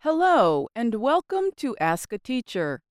Hello, 0.00 0.68
and 0.76 0.96
welcome 0.96 1.46
to 1.56 1.74
Ask 1.78 2.12
a 2.12 2.18
Teacher. 2.18 2.82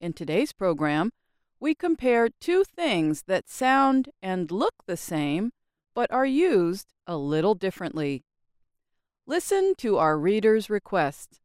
In 0.00 0.12
today's 0.12 0.52
program, 0.52 1.10
we 1.58 1.74
compare 1.74 2.28
two 2.40 2.62
things 2.62 3.24
that 3.26 3.50
sound 3.50 4.08
and 4.22 4.50
look 4.50 4.72
the 4.86 4.96
same, 4.96 5.50
but 5.94 6.10
are 6.12 6.24
used 6.24 6.94
a 7.08 7.16
little 7.16 7.54
differently. 7.56 8.22
Listen 9.26 9.74
to 9.78 9.98
our 9.98 10.16
reader's 10.16 10.70
request. 10.70 11.40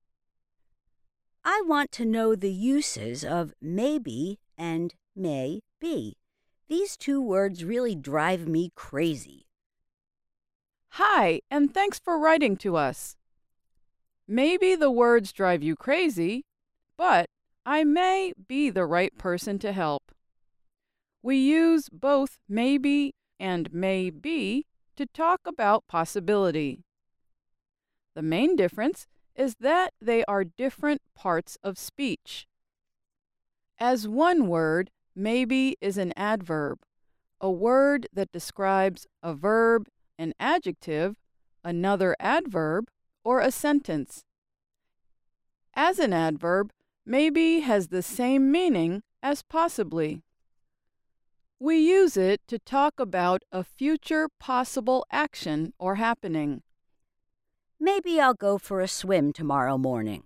I 1.44 1.64
want 1.66 1.92
to 1.94 2.06
know 2.06 2.36
the 2.36 2.54
uses 2.54 3.26
of 3.26 3.54
maybe 3.60 4.38
and 4.60 4.94
may 5.16 5.62
be. 5.82 6.18
These 6.68 6.96
two 6.96 7.20
words 7.20 7.66
really 7.66 7.96
drive 7.96 8.48
me 8.48 8.72
crazy. 8.76 9.48
Hi, 10.92 11.42
and 11.50 11.74
thanks 11.74 12.00
for 12.00 12.20
writing 12.20 12.56
to 12.58 12.76
us. 12.76 13.16
Maybe 14.32 14.76
the 14.76 14.92
words 14.92 15.34
drive 15.34 15.64
you 15.64 15.76
crazy, 15.76 16.46
but 16.96 17.32
I 17.66 17.84
may 17.84 18.32
be 18.48 18.70
the 18.70 18.86
right 18.86 19.18
person 19.18 19.58
to 19.58 19.72
help. 19.72 20.12
We 21.24 21.38
use 21.38 21.90
both 21.90 22.38
maybe 22.48 23.16
and 23.40 23.74
may 23.74 24.12
be 24.12 24.68
to 24.98 25.08
talk 25.08 25.42
about 25.48 25.88
possibility. 25.88 26.84
The 28.14 28.22
main 28.22 28.56
difference 28.56 29.08
is 29.34 29.56
that 29.62 29.94
they 30.00 30.24
are 30.26 30.44
different 30.44 31.02
parts 31.16 31.58
of 31.64 31.80
speech. 31.80 32.46
As 33.80 34.08
one 34.08 34.46
word, 34.46 34.92
maybe 35.16 35.76
is 35.82 35.98
an 35.98 36.14
adverb, 36.16 36.82
a 37.42 37.50
word 37.50 38.06
that 38.14 38.32
describes 38.32 39.08
a 39.24 39.34
verb, 39.34 39.88
an 40.20 40.34
adjective, 40.40 41.16
another 41.64 42.16
adverb, 42.20 42.90
or 43.30 43.42
a 43.42 43.52
sentence. 43.52 44.24
As 45.76 46.00
an 46.00 46.14
adverb, 46.14 46.72
maybe 47.06 47.60
has 47.60 47.90
the 47.90 48.02
same 48.02 48.52
meaning 48.52 49.04
as 49.22 49.44
possibly. 49.44 50.24
We 51.60 51.78
use 51.78 52.18
it 52.18 52.42
to 52.48 52.58
talk 52.58 53.00
about 53.00 53.44
a 53.52 53.64
future 53.64 54.30
possible 54.40 55.06
action 55.12 55.74
or 55.78 55.98
happening. 55.98 56.64
Maybe 57.80 58.20
I'll 58.20 58.34
go 58.34 58.58
for 58.58 58.82
a 58.82 58.88
swim 58.88 59.32
tomorrow 59.32 59.78
morning. 59.78 60.24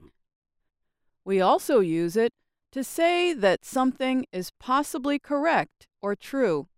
We 1.25 1.41
also 1.41 1.81
use 1.81 2.15
it 2.15 2.31
to 2.71 2.85
say 2.85 3.33
that 3.33 3.65
something 3.65 4.25
is 4.31 4.49
possibly 4.61 5.19
correct 5.19 5.87
or 6.01 6.15
true. 6.15 6.69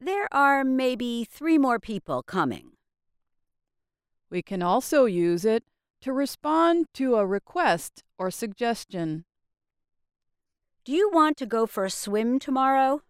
There 0.00 0.32
are 0.32 0.62
maybe 0.62 1.26
three 1.28 1.58
more 1.58 1.80
people 1.80 2.22
coming. 2.22 2.73
We 4.34 4.42
can 4.42 4.62
also 4.62 5.04
use 5.04 5.44
it 5.44 5.62
to 6.00 6.12
respond 6.12 6.86
to 6.94 7.14
a 7.14 7.24
request 7.24 8.02
or 8.18 8.32
suggestion. 8.32 9.26
Do 10.84 10.90
you 10.90 11.08
want 11.08 11.36
to 11.36 11.46
go 11.46 11.66
for 11.66 11.84
a 11.84 11.90
swim 11.90 12.40
tomorrow? 12.40 13.02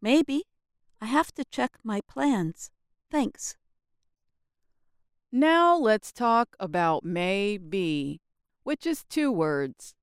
Maybe. 0.00 0.44
I 1.00 1.06
have 1.06 1.34
to 1.34 1.44
check 1.44 1.72
my 1.82 2.02
plans. 2.08 2.70
Thanks. 3.10 3.56
Now 5.32 5.76
let's 5.76 6.12
talk 6.12 6.54
about 6.60 7.04
may 7.04 7.58
be, 7.58 8.20
which 8.62 8.86
is 8.86 9.02
two 9.10 9.32
words. 9.32 9.96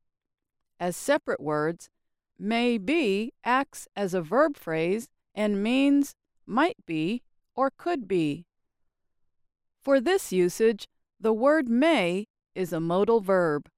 As 0.82 0.98
separate 0.98 1.40
words, 1.40 1.90
may 2.38 2.78
be 2.78 3.32
acts 3.46 3.88
as 3.96 4.14
a 4.14 4.22
verb 4.22 4.58
phrase 4.58 5.08
and 5.34 5.64
means 5.64 6.14
might 6.46 6.86
be 6.86 7.24
or 7.56 7.72
could 7.72 8.06
be. 8.06 8.48
For 9.82 10.00
this 10.00 10.32
usage, 10.32 10.88
the 11.20 11.34
word 11.34 11.70
may 11.70 12.28
is 12.56 12.74
a 12.74 12.80
modal 12.80 13.22
verb, 13.22 13.70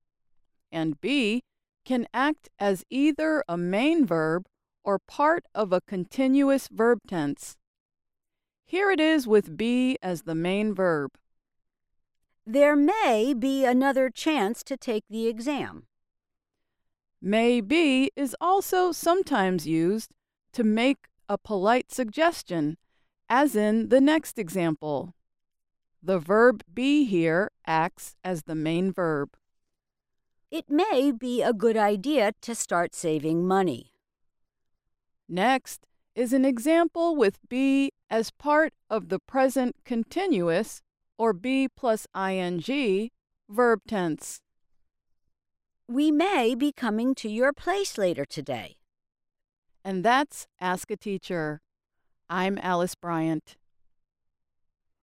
and 0.71 0.99
be 0.99 1.43
can 1.85 2.07
act 2.13 2.49
as 2.59 2.85
either 2.89 3.43
a 3.47 3.57
main 3.57 4.05
verb 4.05 4.45
or 4.83 4.99
part 4.99 5.45
of 5.53 5.71
a 5.71 5.81
continuous 5.81 6.67
verb 6.67 6.99
tense. 7.07 7.57
Here 8.65 8.91
it 8.91 8.99
is 8.99 9.27
with 9.27 9.57
be 9.57 9.97
as 10.01 10.23
the 10.23 10.35
main 10.35 10.73
verb. 10.73 11.11
There 12.45 12.75
may 12.75 13.33
be 13.33 13.65
another 13.65 14.09
chance 14.09 14.63
to 14.63 14.77
take 14.77 15.03
the 15.09 15.27
exam. 15.27 15.87
May 17.21 17.61
be 17.61 18.11
is 18.15 18.35
also 18.39 18.91
sometimes 18.91 19.67
used 19.67 20.11
to 20.53 20.63
make 20.63 21.07
a 21.27 21.37
polite 21.37 21.91
suggestion, 21.91 22.77
as 23.29 23.55
in 23.55 23.89
the 23.89 24.01
next 24.01 24.39
example. 24.39 25.13
The 26.01 26.19
verb 26.19 26.63
be 26.73 27.05
here 27.05 27.51
acts 27.67 28.15
as 28.23 28.43
the 28.43 28.55
main 28.55 28.91
verb. 28.91 29.35
It 30.49 30.69
may 30.69 31.11
be 31.11 31.41
a 31.41 31.53
good 31.53 31.77
idea 31.77 32.33
to 32.41 32.55
start 32.55 32.95
saving 32.95 33.45
money. 33.45 33.91
Next 35.27 35.85
is 36.15 36.33
an 36.33 36.45
example 36.45 37.15
with 37.15 37.37
be 37.49 37.91
as 38.09 38.31
part 38.31 38.73
of 38.89 39.09
the 39.09 39.19
present 39.19 39.75
continuous 39.85 40.81
or 41.17 41.33
be 41.33 41.67
plus 41.67 42.07
ing 42.15 43.09
verb 43.49 43.81
tense. 43.87 44.41
We 45.87 46.11
may 46.11 46.55
be 46.55 46.71
coming 46.71 47.13
to 47.15 47.29
your 47.29 47.51
place 47.51 47.97
later 47.97 48.25
today. 48.25 48.77
And 49.83 50.03
that's 50.03 50.47
Ask 50.59 50.89
a 50.91 50.97
Teacher. 50.97 51.61
I'm 52.29 52.57
Alice 52.61 52.95
Bryant. 52.95 53.55